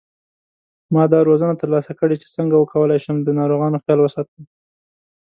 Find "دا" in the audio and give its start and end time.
1.13-1.19